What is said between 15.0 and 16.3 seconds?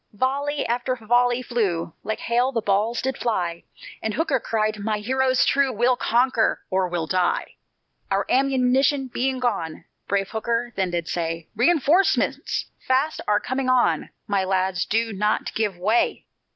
not give way.